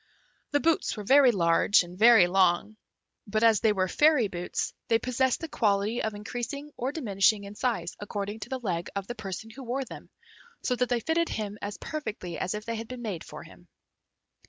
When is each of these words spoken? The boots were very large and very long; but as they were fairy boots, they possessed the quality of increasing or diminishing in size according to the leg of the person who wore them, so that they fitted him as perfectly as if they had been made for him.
The 0.49 0.59
boots 0.59 0.97
were 0.97 1.03
very 1.03 1.31
large 1.31 1.83
and 1.83 1.95
very 1.95 2.25
long; 2.25 2.75
but 3.27 3.43
as 3.43 3.59
they 3.59 3.71
were 3.71 3.87
fairy 3.87 4.27
boots, 4.27 4.73
they 4.87 4.97
possessed 4.97 5.41
the 5.41 5.47
quality 5.47 6.01
of 6.01 6.15
increasing 6.15 6.71
or 6.75 6.91
diminishing 6.91 7.43
in 7.43 7.53
size 7.53 7.95
according 7.99 8.39
to 8.39 8.49
the 8.49 8.59
leg 8.61 8.89
of 8.95 9.05
the 9.05 9.13
person 9.13 9.51
who 9.51 9.61
wore 9.61 9.83
them, 9.85 10.09
so 10.63 10.75
that 10.75 10.89
they 10.89 11.01
fitted 11.01 11.29
him 11.29 11.59
as 11.61 11.77
perfectly 11.77 12.35
as 12.39 12.55
if 12.55 12.65
they 12.65 12.77
had 12.77 12.87
been 12.87 13.03
made 13.03 13.23
for 13.23 13.43
him. 13.43 13.67